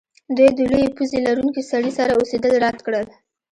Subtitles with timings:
[0.35, 3.05] دوی د لویې پوزې لرونکي سړي سره اوسیدل رد کړل